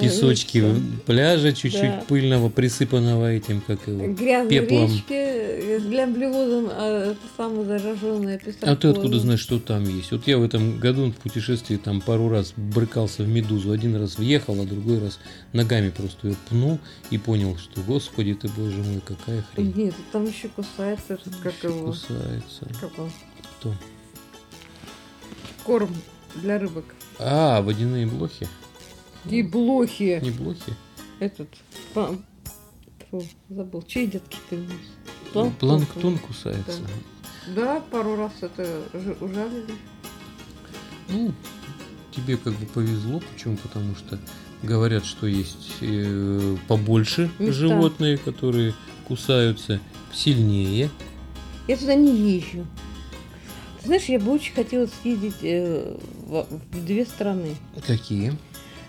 [0.00, 0.74] песочке
[1.06, 2.04] пляжа, чуть-чуть Да.
[2.08, 4.06] пыльного, присыпанного этим, как его.
[4.12, 4.86] Грязной пеплом.
[4.90, 10.12] речки э, с глямблевозом, а это самое зараженное А ты откуда знаешь, что там есть?
[10.12, 13.72] Вот я в этом году в путешествии там пару раз брыкался в медузу.
[13.72, 15.18] Один раз въехал, а другой раз
[15.52, 16.78] ногами просто ее пнул
[17.10, 19.72] и понял, что, господи ты, боже мой, какая хрень.
[19.76, 22.68] Нет, там еще кусается, этот, как Еще его, кусается.
[22.80, 23.10] как он,
[23.60, 23.74] Кто?
[25.64, 25.90] корм
[26.34, 26.84] для рыбок.
[27.18, 28.48] А, водяные блохи?
[29.28, 30.20] И блохи.
[30.22, 30.74] Не блохи?
[31.20, 31.48] Этот,
[31.94, 32.14] па-
[33.10, 34.58] Фу, забыл, чей детки ты?
[35.34, 36.80] Ну, Планктон кусается.
[37.54, 38.82] Да, пару раз это
[39.20, 39.74] ужалили.
[41.08, 41.32] Ну,
[42.14, 43.56] тебе как бы повезло, почему?
[43.58, 44.18] Потому что
[44.62, 47.52] говорят, что есть э, побольше Места.
[47.52, 48.74] животные, которые
[49.06, 49.80] кусаются
[50.12, 50.90] сильнее.
[51.68, 52.66] Я туда не езжу.
[53.80, 57.56] Ты знаешь, я бы очень хотела съездить э, в, в две страны.
[57.86, 58.36] Какие?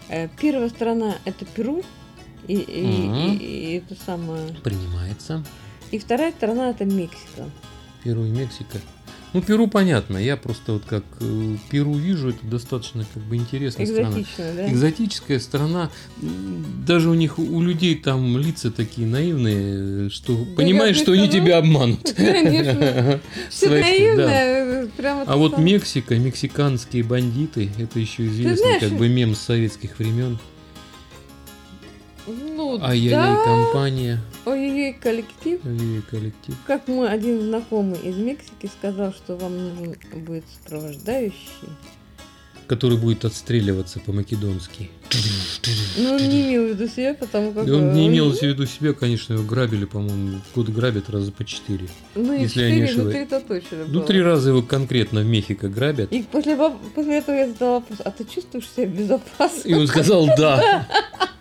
[0.09, 1.81] Э, первая страна это Перу.
[2.47, 3.37] И, и- Мгм.
[3.37, 4.53] и- и это самое.
[4.63, 5.43] Принимается.
[5.91, 7.49] И вторая страна это Мексика.
[8.03, 8.79] Перу и Мексика.
[9.33, 10.17] Ну, Перу понятно.
[10.17, 14.17] Я просто вот как э, Перу вижу, это достаточно как бы интересная страна.
[14.37, 14.71] Да?
[14.71, 15.89] Экзотическая страна.
[16.85, 21.57] Даже у них, у людей там лица такие наивные, что понимаешь, я что они тебя
[21.57, 22.13] обманут.
[22.15, 23.19] Конечно.
[23.49, 24.27] Все Своих- да.
[24.27, 25.57] наивное, э, А вот.
[25.57, 30.37] Мексика, мексиканские бандиты, это еще известный как бы мем с советских времен.
[32.27, 35.59] Ну, Ай-яй-яй, да, компания, ой-ой-ой, коллектив.
[35.65, 36.55] ай-яй, коллектив.
[36.67, 41.69] Как мой один знакомый из Мексики сказал, что вам нужен будет сопровождающий.
[42.67, 44.89] Который будет отстреливаться по-македонски.
[45.97, 47.67] Но он не имел в виду себя, потому как...
[47.67, 51.43] И он не имел в виду себя, конечно, его грабили, по-моему, год грабят раза по
[51.43, 51.87] четыре.
[52.15, 53.11] Ну, и четыре, ну, ошибаюсь.
[53.13, 54.03] три это точно Ну, было.
[54.05, 56.11] три раза его конкретно в Мехико грабят.
[56.13, 56.55] И после,
[56.95, 59.67] после этого я задала вопрос, а ты чувствуешь себя безопасно?
[59.67, 60.87] И он сказал «да».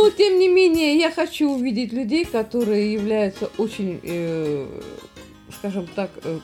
[0.00, 4.66] Но, тем не менее, я хочу увидеть людей, которые являются очень, э,
[5.58, 6.38] скажем так, э,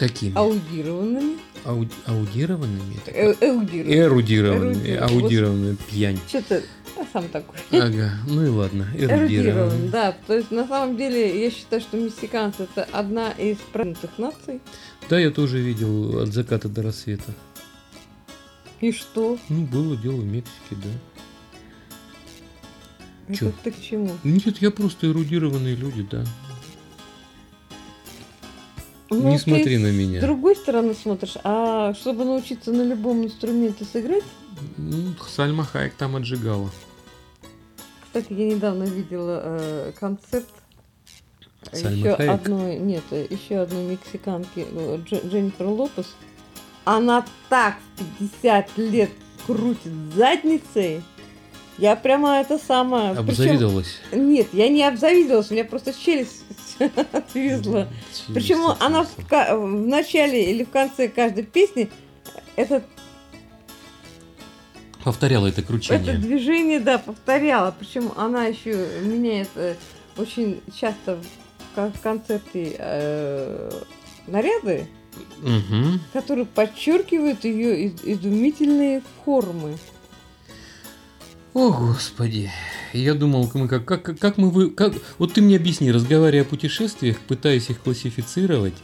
[0.00, 0.36] Какими?
[0.36, 1.38] аудированными.
[1.64, 2.96] Ауди- аудированными?
[3.06, 3.34] Э.
[3.40, 3.94] Эрудированными.
[3.94, 4.96] Эрудированными.
[4.96, 6.18] Аудированная пьянь.
[6.26, 6.62] Что-то
[6.96, 7.56] а сам такой.
[7.70, 8.88] Ага, ну и ладно.
[8.96, 10.16] Эрудирован, да.
[10.26, 14.60] То есть на самом деле я считаю, что мексиканцы это одна из продвинутых наций.
[15.08, 17.32] Да, я тоже видел от заката до рассвета.
[18.80, 19.38] И что?
[19.48, 20.88] Ну, было дело в Мексике, да.
[23.34, 23.48] Чё?
[23.48, 24.10] Это ты к чему?
[24.24, 26.24] Нет, я просто эрудированные люди, да.
[29.10, 30.20] Ну, Не ты смотри на С меня.
[30.20, 34.24] другой стороны смотришь, а чтобы научиться на любом инструменте сыграть,
[34.76, 36.70] Ну, Сальма Хайек там отжигала.
[38.02, 40.46] кстати, я недавно видела э, концерт
[41.72, 42.30] Сальмы еще Хайек?
[42.32, 46.14] одной, нет, еще одной мексиканки, э, Дж- Дженнифер Лопес.
[46.84, 49.10] Она так в 50 лет
[49.46, 51.02] крутит задницей.
[51.78, 53.12] Я прямо это самое...
[53.12, 54.00] Обзавидовалась.
[54.12, 56.42] Нет, я не обзавидовалась, у меня просто челюсть.
[56.78, 56.92] Причем
[57.32, 59.56] Челюсть она отвисла.
[59.56, 61.88] в, в начале или в конце каждой песни
[62.56, 62.82] это,
[65.04, 66.16] Повторяла это это кручение.
[66.18, 67.74] движение, да, повторяла.
[67.78, 69.74] Причем она еще меняет э,
[70.16, 73.70] очень часто в, ко- в концерте э,
[74.26, 74.86] наряды,
[75.42, 76.00] Мгм.
[76.12, 79.78] которые подчеркивают ее из- изумительные формы.
[81.58, 82.52] О, Господи.
[82.92, 84.70] Я думал, как, как, как мы вы.
[84.70, 88.74] Как, вот ты мне объясни, разговаривая о путешествиях, пытаясь их классифицировать,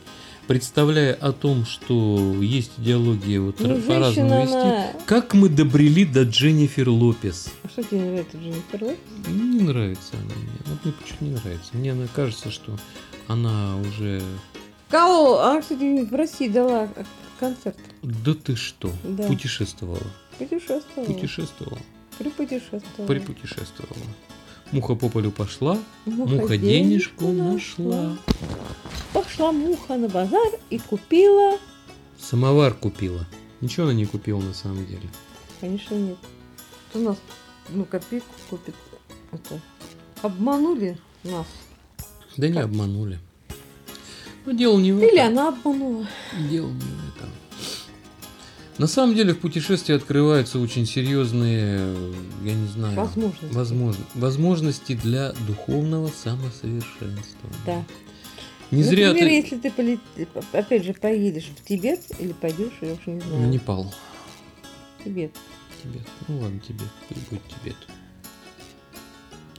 [0.49, 4.57] представляя о том, что есть идеология вот Ну, по-разному вести.
[4.57, 4.89] она...
[5.07, 7.53] Как мы добрели до Дженнифер Лопес?
[7.71, 8.99] Что тебе не нравится Дженнифер Лопес?
[9.29, 10.59] Не нравится она мне.
[10.67, 11.71] Вот мне почему не нравится.
[11.75, 12.77] Мне она кажется, что
[13.29, 14.21] она уже...
[14.89, 15.43] Кого?
[15.43, 16.89] Она, кстати, в России дала
[17.39, 17.77] концерт.
[18.03, 18.91] Да ты что?
[19.05, 19.29] Да.
[19.29, 20.03] Путешествовала.
[20.39, 21.07] Путешествовала.
[21.07, 21.79] Путешествовала.
[22.19, 23.07] Припутешествовала.
[23.07, 24.07] Припутешествовала.
[24.73, 28.17] Муха по полю пошла, Муха муха денежку нашла.
[29.13, 31.59] Пошла муха на базар и купила.
[32.19, 33.27] Самовар купила.
[33.61, 35.09] Ничего она не купила на самом деле.
[35.61, 36.17] Конечно, нет.
[36.95, 37.17] У нас,
[37.69, 38.75] ну, копейку купит.
[39.33, 39.61] Это.
[40.23, 41.47] Обманули нас.
[42.37, 42.65] Да не Как?
[42.65, 43.19] обманули.
[44.47, 45.27] Но дело не в Или этом.
[45.33, 46.07] она обманула.
[46.51, 47.31] Дело не в этом.
[48.79, 51.95] На самом деле в путешествии открываются очень серьезные,
[52.43, 53.49] я не знаю, Возможно.
[53.53, 57.59] возможно- возможности для духовного самосовершенствования.
[57.67, 57.85] Да.
[58.71, 59.35] Не зря Например, ты...
[59.37, 60.01] если ты полет...
[60.53, 63.49] опять же поедешь в Тибет или пойдешь, я уж не знаю.
[63.49, 63.95] Непал.
[65.05, 65.37] Тибет.
[65.83, 66.03] Тибет.
[66.27, 66.89] Ну ладно, Тибет.
[67.09, 67.77] Пусть будет Тибет.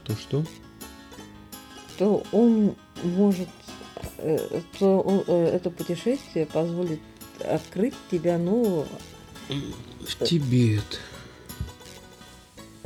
[0.04, 0.44] То что?
[1.98, 3.48] то он может,
[4.18, 7.00] э, то он, э, это путешествие позволит
[7.40, 8.86] открыть тебя, ну,
[10.00, 11.00] В Тибет.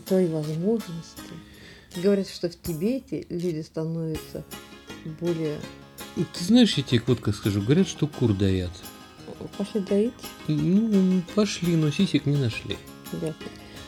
[0.06, 1.32] твои возможности.
[1.96, 4.44] Говорят, что в Тибете люди становятся
[5.20, 5.58] более...
[6.16, 8.70] Ты знаешь, я тебе как скажу, говорят, что кур даят.
[9.56, 10.12] Пошли доить?
[10.48, 12.76] Ну, пошли, но сисек не нашли.
[13.12, 13.34] Да.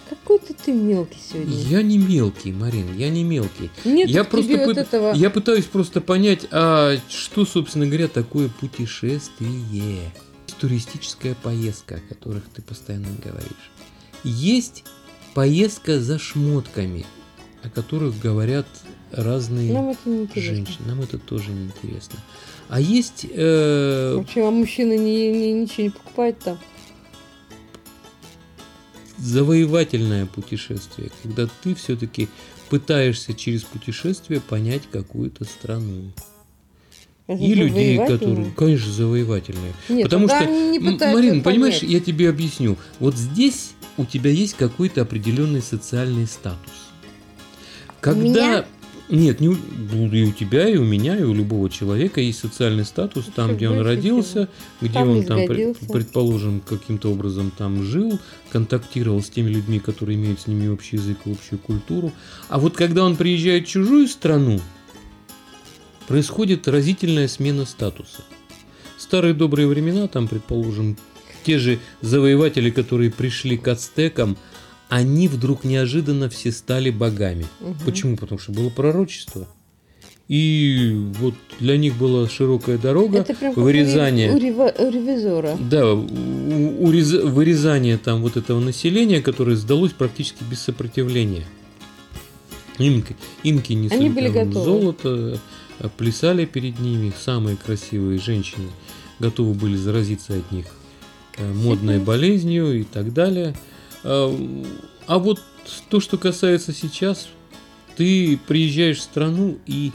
[0.09, 1.55] Какой-то ты мелкий сегодня.
[1.55, 3.71] Я не мелкий, Марин, я не мелкий.
[3.85, 5.15] Нет я просто пыт- этого...
[5.15, 10.13] Я пытаюсь просто понять, а что, собственно говоря, такое путешествие?
[10.63, 13.73] Туристическая поездка, о которых ты постоянно говоришь.
[14.23, 14.85] Есть
[15.35, 17.05] поездка за шмотками,
[17.65, 18.69] о которых говорят
[19.11, 20.55] разные Нам это не интересно.
[20.55, 20.87] женщины.
[20.87, 22.21] Нам это тоже не интересно.
[22.69, 26.57] А есть э, Вообще, а мужчина не, не- ничего не покупает там?
[29.19, 32.29] завоевательное путешествие, когда ты все-таки
[32.71, 36.13] пытаешься через путешествие понять какую-то страну.
[37.39, 39.73] И людей, которые, конечно, завоевательные.
[39.89, 41.93] Нет, Потому что, не М, пытаются Марин, понимаешь, понять.
[41.93, 42.77] я тебе объясню.
[42.99, 46.73] Вот здесь у тебя есть какой-то определенный социальный статус.
[48.01, 48.23] Когда...
[48.23, 48.65] меня?
[49.09, 49.57] Нет, не у...
[49.93, 53.49] ну, и у тебя, и у меня, и у любого человека есть социальный статус там,
[53.49, 54.49] Всё, где он родился,
[54.81, 58.19] где Там он там, пред- предположим, каким-то образом там жил,
[58.51, 62.11] контактировал с теми людьми, которые имеют с ними общий язык и общую культуру.
[62.49, 64.61] А вот когда он приезжает в чужую страну,
[66.13, 68.21] происходит разительная смена статуса.
[68.99, 70.99] В старые добрые времена, там, предположим,
[71.43, 74.37] те же завоеватели, которые пришли к ацтекам,
[74.91, 77.47] они вдруг неожиданно все стали богами.
[77.61, 77.77] Мгм.
[77.87, 78.17] Почему?
[78.19, 79.49] Потому что было пророчество.
[80.29, 84.29] И вот для них была широкая дорога, Это прям вырезание.
[84.29, 85.57] ре- У, рева- у ревизора.
[85.59, 91.47] Да, у- у- вырезание там вот этого населения, которое сдалось практически без сопротивления.
[92.79, 94.65] Инки, инки несли Они были там готовы.
[94.65, 95.41] золото,
[95.97, 98.69] плясали перед ними, самые красивые женщины
[99.23, 100.67] готовы были заразиться от них
[101.39, 103.55] э, модной болезнью и так далее.
[104.05, 104.35] А,
[105.07, 105.41] а вот
[105.89, 107.29] то, что касается сейчас,
[107.97, 109.93] ты приезжаешь в страну и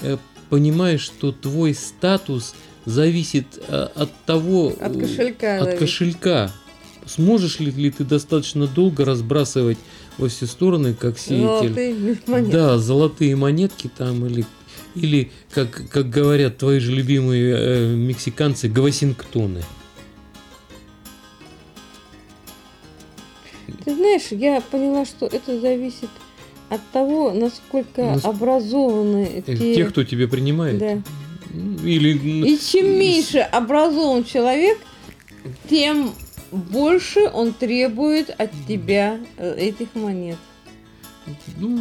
[0.00, 0.16] э,
[0.48, 4.74] понимаешь, что твой статус зависит а, от того...
[4.80, 5.62] От э, кошелька.
[5.62, 6.52] От кошелька.
[7.04, 9.78] Сможешь ли, ли ты достаточно долго разбрасывать
[10.18, 11.68] во все стороны, как сеятель?
[11.68, 12.52] Золотые монеты.
[12.52, 14.44] Да, золотые монетки там или
[14.94, 19.62] или как как говорят твои же любимые э, мексиканцы, гвасингтоны.
[23.84, 26.08] Ты знаешь, я поняла, что это зависит
[26.68, 29.74] от того, насколько Нас- образованы Э, те...
[29.74, 30.78] Тех, кто тебя принимает.
[30.78, 31.02] Да.
[31.84, 34.78] Или И чем меньше образован человек,
[35.68, 36.12] тем
[36.50, 40.36] больше он требует от тебя э, этих монет.
[41.58, 41.78] Ну,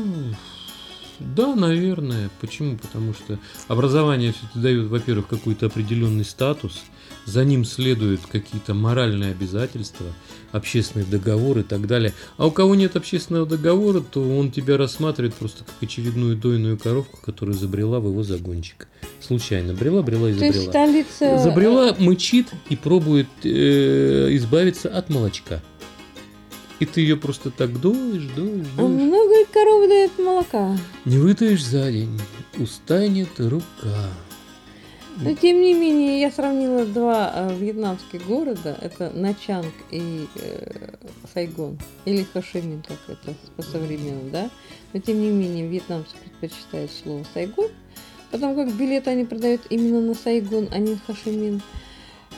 [1.20, 2.30] да, наверное.
[2.40, 2.78] Почему?
[2.78, 6.84] Потому что образование все-таки дает, во-первых, какой-то определенный статус,
[7.26, 10.06] за ним следуют какие-то моральные обязательства,
[10.52, 12.14] общественный договор и так далее.
[12.38, 17.18] А у кого нет общественного договора, то он тебя рассматривает просто как очередную дойную коровку,
[17.22, 18.88] которая забрела в его загончик.
[19.20, 19.74] Случайно.
[19.74, 20.72] Брела, брела и То есть забрела.
[20.72, 21.38] столица...
[21.40, 25.62] Забрела, мычит и пробует э, избавиться от молочка.
[26.80, 28.68] И ты ее просто так доешь, А доешь.
[28.78, 30.78] много ли коровы дает молока?
[31.06, 32.20] Не вытаешь за день,
[32.60, 34.12] устанет рука.
[35.20, 38.78] Но тем не менее, я сравнила два э, вьетнамских города.
[38.80, 40.90] Это Начанг и э,
[41.34, 41.80] Сайгон.
[42.06, 44.52] Или Хошимин, как это по-современному, да?
[44.94, 47.70] Но тем не менее, вьетнамцы предпочитают слово Сайгон.
[48.30, 51.64] Потому как билеты они продают именно на Сайгон, а не на Хошимин.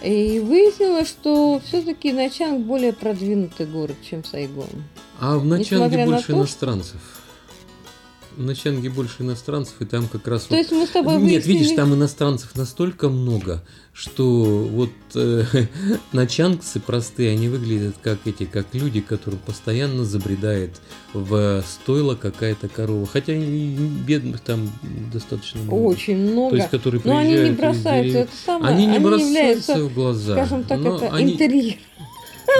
[0.03, 4.67] И выяснилось, что все-таки Начанг более продвинутый город, чем Сайгон.
[5.19, 7.18] А в Начанге Несмотря на больше то, что- иностранцев.
[8.39, 11.57] В Начанге больше иностранцев, и там как раз То есть мы с тобой Нет, выяснили-
[11.57, 14.23] видишь, там иностранцев настолько много, что
[14.71, 15.43] вот э,
[16.13, 20.79] начангцы простые, они выглядят как эти, как люди, которым постоянно забредает
[21.11, 23.05] в стойло какая-то корова.
[23.05, 24.71] Хотя и бедных там
[25.11, 25.75] достаточно много.
[25.75, 26.51] Очень много.
[26.51, 28.73] То есть, которые Но они приезжают не бросаются, это самое.
[28.73, 30.33] Они не бросаются являются, в глаза.
[30.35, 31.75] скажем так, но это они, интерьер.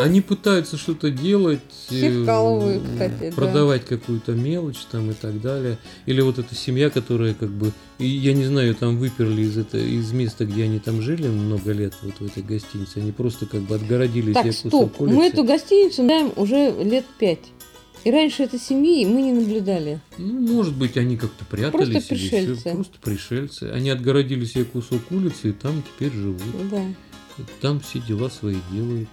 [0.02, 3.36] Они пытаются что-то делать, Всех э, кстати, да.
[3.36, 5.78] продавать какую-то мелочь там и так далее.
[6.06, 10.12] Или вот эта семья, которая как бы, я не знаю, там выперли из, это, из
[10.12, 13.76] места, где они там жили много лет, вот в этой гостинице, они просто как бы
[13.76, 14.72] отгородили Так, стоп.
[14.72, 15.34] кусок Мы улицы.
[15.34, 17.52] эту гостиницу знаем уже лет пять.
[18.06, 20.00] И раньше этой семьи мы не наблюдали.
[20.18, 21.92] Ну, может быть, они как-то прятались.
[21.92, 22.72] Просто или пришельцы.
[22.72, 23.64] просто пришельцы.
[23.74, 26.42] Они отгородили себе кусок улицы и там теперь живут.
[26.72, 26.84] Да.
[27.62, 29.10] Там все дела свои делают.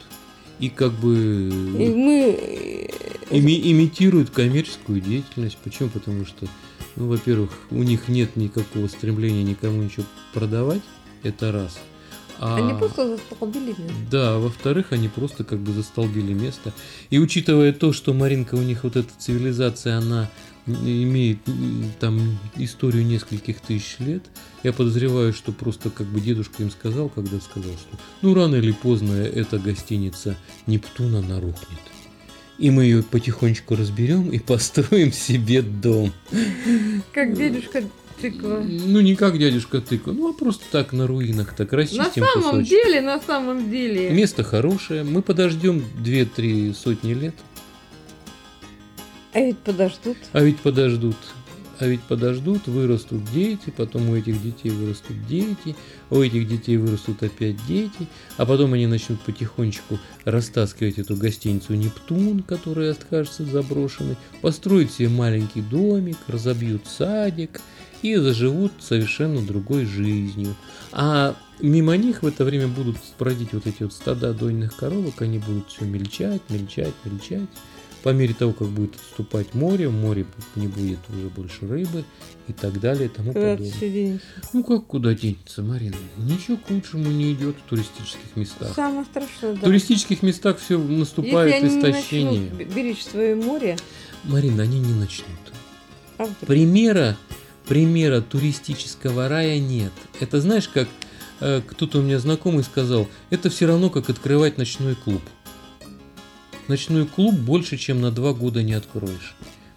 [0.58, 2.38] И как бы И мы...
[2.40, 2.88] э,
[3.30, 5.58] ими- имитируют коммерческую деятельность.
[5.62, 5.88] Почему?
[5.90, 6.46] Потому что,
[6.96, 10.82] ну, во-первых, у них нет никакого стремления никому ничего продавать.
[11.22, 11.78] Это раз.
[12.38, 13.90] А, Они просто застолбили меня.
[14.10, 16.72] Да, во-вторых, они просто как бы застолбили место.
[17.10, 20.28] И учитывая то, что Маринка у них вот эта цивилизация, она
[20.66, 21.38] имеет
[22.00, 24.22] там историю нескольких тысяч лет,
[24.62, 28.72] я подозреваю, что просто как бы дедушка им сказал, когда сказал, что ну рано или
[28.72, 31.80] поздно эта гостиница Нептуна она рухнет.
[32.58, 36.12] И мы ее потихонечку разберем и построим себе дом.
[37.12, 37.82] Как дедушка
[38.20, 38.62] тыква.
[38.64, 42.42] Ну, не как дядюшка тыква, ну, а просто так на руинах, так На расчистим самом
[42.42, 42.68] кусочек.
[42.68, 44.10] деле, на самом деле.
[44.10, 47.34] Место хорошее, мы подождем 2-3 сотни лет,
[49.36, 50.16] А ведь подождут.
[50.32, 51.16] а ведь подождут.
[51.78, 55.76] А ведь подождут, вырастут дети, потом у этих детей вырастут дети,
[56.08, 62.44] у этих детей вырастут опять дети, а потом они начнут потихонечку растаскивать эту гостиницу Нептун,
[62.44, 67.60] которая окажется заброшенной, построить себе маленький домик, разобьют садик
[68.00, 70.56] и заживут совершенно другой жизнью.
[70.92, 75.40] А мимо них в это время будут бродить вот эти вот стада дойных коровок, они
[75.40, 77.50] будут все мельчать, мельчать, мельчать.
[78.06, 82.04] По мере того, как будет отступать море, в море не будет уже больше рыбы
[82.46, 84.20] и так далее и тому Куда подобное.
[84.52, 85.96] Ну как куда денется, Марина?
[86.16, 88.72] Ничего к лучшему не идет в туристических местах.
[88.76, 89.62] Самое страшное, В да.
[89.66, 92.50] туристических местах все Если наступает они не истощение.
[92.52, 93.76] б- беречь свое море,
[94.22, 95.26] Марина, они не начнут.
[96.18, 96.28] а?
[96.46, 97.16] Примера,
[97.66, 99.90] примера туристического рая нет.
[100.20, 100.86] Это знаешь, как
[101.40, 105.22] э, кто-то у меня знакомый сказал, это все равно как открывать ночной клуб.
[106.68, 109.34] Ночной клуб больше, чем на два года не откроешь.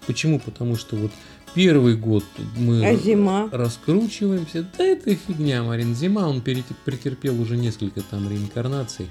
[0.08, 0.39] Почему?
[0.39, 1.12] Потому что вот
[1.54, 2.23] первый год
[2.58, 3.48] мы а зима?
[3.52, 4.67] раскручиваемся.
[4.77, 5.96] Да это фигня, Марин.
[5.96, 9.08] Зима, он претерпел уже несколько там реинкарнаций.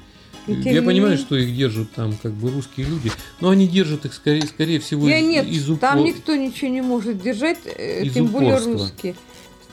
[0.46, 4.14] Тем Я понимаю, что их держат там как бы русские люди, но они держат их
[4.14, 8.04] скорее, скорее всего Я из, нет, из там упо- никто ничего не может держать, э,
[8.04, 8.72] Из тем более упорства.
[8.72, 9.14] русские.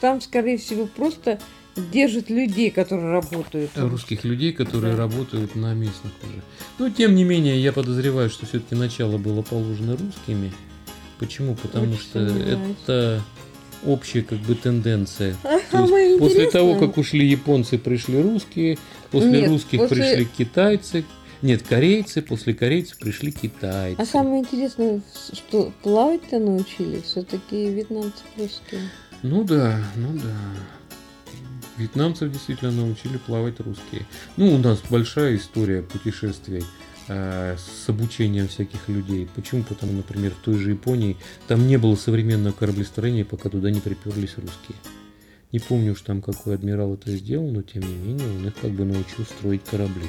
[0.02, 1.40] Там, скорее всего, просто
[1.76, 3.72] держат людей, которые работают.
[3.76, 5.00] русских людей, которые Да.
[5.04, 6.42] работают на местных уже.
[6.80, 10.52] Но тем не менее, я подозреваю, что все-таки начало было положено русскими.
[11.20, 11.56] Почему?
[11.56, 12.76] Потому Очень что сомневаюсь.
[12.84, 13.22] это
[13.86, 15.36] общая как бы тенденция.
[15.44, 18.78] А То есть после того, интересное- как ушли японцы, пришли русские,
[19.12, 21.06] после Нет, русских после- пришли китайцы,
[21.42, 24.00] нет, корейцы, после корейцев пришли китайцы.
[24.00, 25.02] А самое интересное,
[25.34, 28.82] что плавать-то научились все-таки вьетнамцы русские.
[29.22, 30.36] Ну да, ну да.
[31.78, 34.06] Вьетнамцев действительно научили плавать русские.
[34.38, 36.64] Ну, у нас большая история путешествий
[37.08, 39.28] э, с обучением всяких людей.
[39.36, 39.64] Почему?
[39.64, 41.18] Потому, например, в той же Японии
[41.48, 44.78] там не было современного кораблестроения, пока туда не приперлись русские.
[45.52, 48.72] Не помню уж там, какой адмирал это сделал, но тем не менее он их как
[48.72, 50.08] бы научил строить корабли.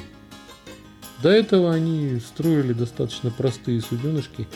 [1.21, 4.47] До этого они строили достаточно простые суденышки,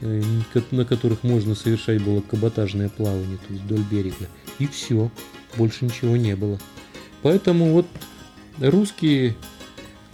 [0.00, 0.22] э,
[0.70, 4.28] на которых можно совершать было каботажное плавание, то есть вдоль берега.
[4.58, 5.10] И все,
[5.56, 6.58] больше ничего не было.
[7.22, 7.86] Поэтому вот
[8.58, 9.34] русские,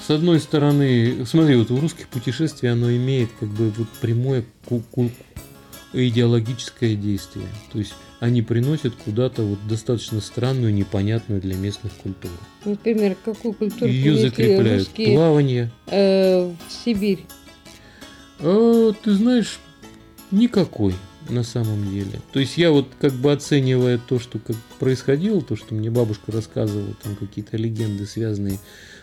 [0.04, 4.44] с одной стороны, смотри, вот у русских путешествий оно имеет как бы вот прямое
[5.92, 7.46] идеологическое действие.
[7.72, 12.34] То есть они приносят куда-то вот достаточно странную, непонятную для местных культуру.
[12.64, 14.86] Например, какую культуру Ее закрепляют.
[14.86, 17.26] русские Плавание, э, в Сибирь?
[18.38, 19.58] А, ты знаешь,
[20.30, 20.94] никакой
[21.28, 22.20] на самом деле.
[22.32, 26.32] То есть я вот как бы оценивая то, что как происходило, то, что мне бабушка
[26.32, 28.58] рассказывала, там какие-то легенды, связанные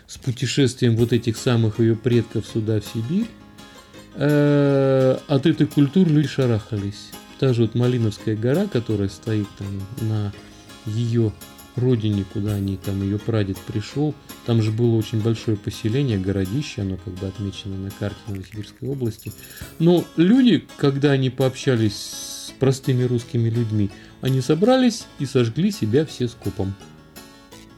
[0.06, 3.28] с путешествием вот этих самых ее предков сюда, в Сибирь,
[4.14, 7.10] э, от этой культуры люди шарахались.
[7.38, 10.32] Та же вот Малиновская гора, которая стоит там на
[10.86, 11.32] ее
[11.76, 14.14] родине, куда они там ее прадед пришел,
[14.46, 19.32] там же было очень большое поселение, городище, оно как бы отмечено на карте Новосибирской области.
[19.78, 23.90] Но люди, когда они пообщались с простыми русскими людьми,
[24.20, 26.74] они собрались и сожгли себя все скопом.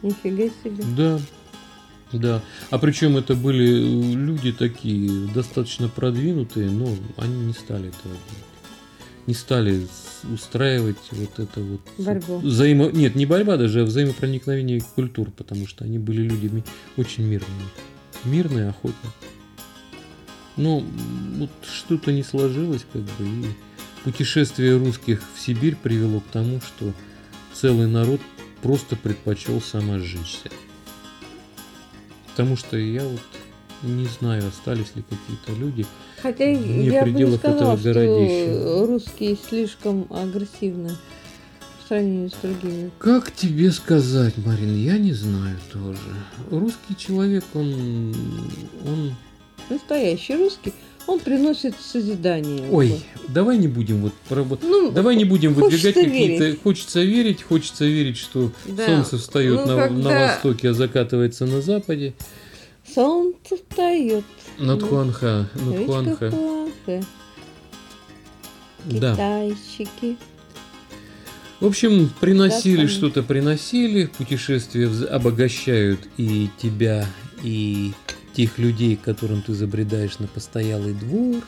[0.03, 0.85] Нифига себе.
[0.97, 1.21] Да,
[2.13, 2.43] да.
[2.71, 8.52] А причем это были э, люди такие достаточно продвинутые, но они не стали этого делать.
[9.27, 9.87] Не стали
[10.33, 12.39] устраивать вот это вот Борьбу.
[12.39, 12.91] взаимо...
[12.91, 16.65] Нет, не борьба даже, а взаимопроникновение культур, потому что они были людьми
[16.97, 17.69] очень мирными.
[18.25, 18.97] Мирные, охотники.
[20.57, 23.47] Но м, вот что-то не сложилось, как бы, и
[24.05, 26.93] путешествие русских в Сибирь привело к тому, что
[27.55, 28.21] целый народ
[28.61, 30.51] просто предпочел самосжечься.
[32.29, 33.21] Потому что я вот
[33.83, 35.87] не знаю, остались ли какие-то люди.
[36.23, 38.87] Хотя Вне я бы не сказала, что городища.
[38.87, 40.91] русские слишком агрессивны
[41.85, 42.91] в сравнении с другими.
[42.99, 45.99] Как тебе сказать, Марин, я не знаю тоже.
[46.51, 48.15] Русский человек, он...
[48.87, 49.15] он...
[49.69, 50.73] Настоящий русский,
[51.07, 52.69] он приносит созидание.
[52.71, 54.13] Ой, давай не будем вот...
[54.29, 56.57] про- Ну, Давай не будем выдвигать какие-то...
[56.63, 58.87] Хочется верить, хочется верить, что Да.
[58.87, 62.15] солнце встает Ну, на, на когда- востоке, а закатывается на западе.
[62.87, 64.25] Солнце встает.
[64.59, 65.49] Над Хуанха.
[65.55, 66.31] Над Хуанха.
[66.31, 67.03] Хуанхэ.
[68.85, 69.13] Да.
[69.13, 70.17] Китайщики.
[71.61, 74.07] В общем, приносили Да, что-то, приносили.
[74.07, 77.07] Путешествия обогащают и тебя,
[77.43, 77.93] и
[78.35, 81.43] тех людей, которым ты забредаешь на постоялый двор.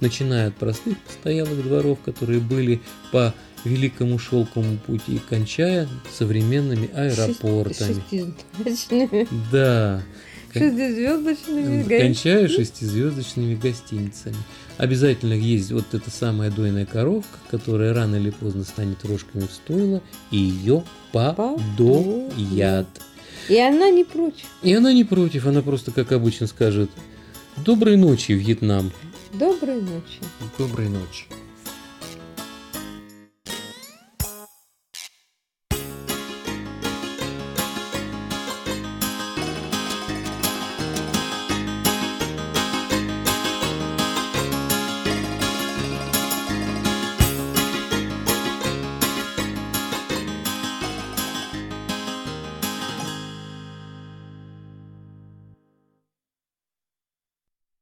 [0.00, 3.32] Начиная от простых постоялых дворов, которые были по
[3.64, 8.02] великому шелковому пути, и кончая современными аэропортами.
[9.52, 10.02] Да.
[10.52, 12.46] Шестизвездочными гостиницами.
[12.46, 14.36] шестизвездочными гостиницами.
[14.76, 20.02] Обязательно есть вот эта самая дойная коровка, которая рано или поздно станет рожками в стойло,
[20.30, 22.86] и ее подоят.
[23.48, 24.44] И она не прочь.
[24.62, 26.90] И она не против, она просто, как обычно, скажет
[27.64, 28.92] «Доброй ночи, Вьетнам».
[29.32, 30.20] Доброй ночи.
[30.58, 31.26] Доброй ночи.